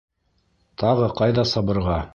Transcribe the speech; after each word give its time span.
Тағы 0.85 1.11
ҡайҙа 1.21 1.49
сабырға? 1.55 2.05